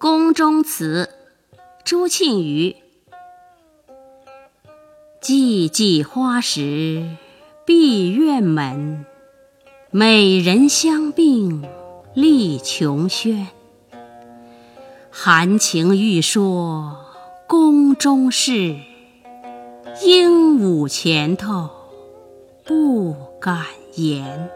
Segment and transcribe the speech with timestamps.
[0.00, 1.10] 宫中词，
[1.84, 2.74] 朱庆余。
[5.20, 7.18] 寂寂花时
[7.66, 9.04] 闭院门，
[9.90, 11.62] 美人相并
[12.14, 13.48] 立琼轩。
[15.10, 16.96] 含情欲说
[17.46, 18.76] 宫中事，
[20.02, 21.68] 鹦鹉前头
[22.64, 24.50] 不敢言。